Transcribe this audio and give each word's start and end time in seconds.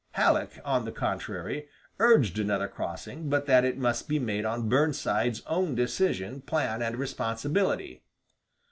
Halleck, 0.13 0.59
on 0.65 0.85
the 0.85 0.91
contrary, 0.91 1.67
urged 1.99 2.39
another 2.39 2.67
crossing, 2.67 3.29
but 3.29 3.45
that 3.45 3.63
it 3.63 3.77
must 3.77 4.07
be 4.07 4.17
made 4.17 4.45
on 4.45 4.67
Burnside's 4.67 5.43
own 5.45 5.75
decision, 5.75 6.41
plan, 6.41 6.81
and 6.81 6.95
responsibility. 6.97 8.01